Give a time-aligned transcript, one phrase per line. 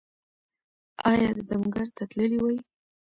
[1.09, 2.57] ایا د دم ګر ته تللي وئ؟